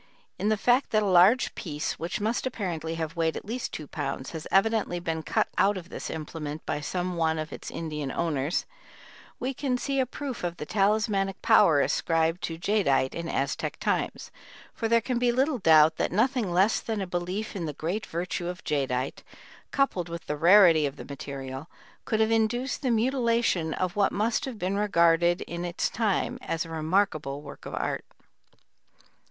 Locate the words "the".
0.49-0.57, 10.57-10.65, 17.67-17.71, 20.25-20.35, 20.95-21.05, 22.81-22.89